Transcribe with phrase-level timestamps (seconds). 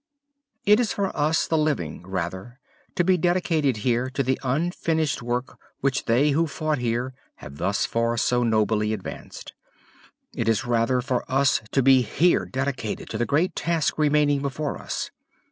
[0.65, 2.59] It is for us the living, rather,
[2.95, 7.85] to be dedicated here to the unfinished work which they who fought here have thus
[7.85, 9.53] far so nobly advanced.
[10.33, 14.79] It is rather for us to be here dedicated to the great task remaining before
[14.79, 15.11] us.